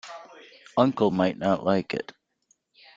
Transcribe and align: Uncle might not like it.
Uncle 0.77 1.11
might 1.11 1.37
not 1.37 1.63
like 1.63 1.93
it. 1.93 2.11